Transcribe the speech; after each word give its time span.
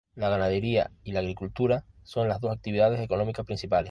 La 0.15 0.29
ganadería 0.29 0.89
y 1.03 1.11
la 1.11 1.19
agricultura 1.19 1.85
son 2.01 2.27
las 2.27 2.41
dos 2.41 2.51
actividades 2.51 2.99
económicas 3.01 3.45
principales. 3.45 3.89